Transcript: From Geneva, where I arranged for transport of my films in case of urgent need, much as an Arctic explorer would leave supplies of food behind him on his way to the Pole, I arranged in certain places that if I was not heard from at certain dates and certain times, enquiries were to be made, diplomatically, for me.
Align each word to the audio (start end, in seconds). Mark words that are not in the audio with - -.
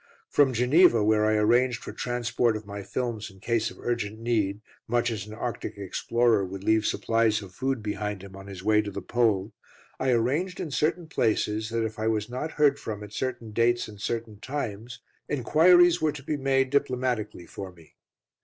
From 0.29 0.51
Geneva, 0.51 1.03
where 1.03 1.27
I 1.27 1.35
arranged 1.35 1.83
for 1.83 1.91
transport 1.91 2.57
of 2.57 2.65
my 2.65 2.81
films 2.81 3.29
in 3.29 3.39
case 3.39 3.69
of 3.69 3.79
urgent 3.79 4.17
need, 4.17 4.61
much 4.87 5.11
as 5.11 5.27
an 5.27 5.35
Arctic 5.35 5.77
explorer 5.77 6.43
would 6.43 6.63
leave 6.63 6.87
supplies 6.87 7.43
of 7.43 7.53
food 7.53 7.83
behind 7.83 8.23
him 8.23 8.35
on 8.35 8.47
his 8.47 8.63
way 8.63 8.81
to 8.81 8.89
the 8.89 9.03
Pole, 9.03 9.53
I 9.99 10.09
arranged 10.09 10.59
in 10.59 10.71
certain 10.71 11.05
places 11.07 11.69
that 11.69 11.85
if 11.85 11.99
I 11.99 12.07
was 12.07 12.31
not 12.31 12.53
heard 12.53 12.79
from 12.79 13.03
at 13.03 13.13
certain 13.13 13.51
dates 13.51 13.87
and 13.87 14.01
certain 14.01 14.39
times, 14.39 15.01
enquiries 15.29 16.01
were 16.01 16.13
to 16.13 16.23
be 16.23 16.35
made, 16.35 16.71
diplomatically, 16.71 17.45
for 17.45 17.71
me. 17.71 17.93